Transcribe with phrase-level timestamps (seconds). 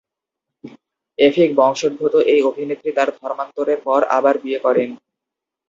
[1.19, 4.89] এফিক-বংশোদ্ভূত এই অভিনেত্রী, তার ধর্মান্তরের পর আবার বিয়ে করেন।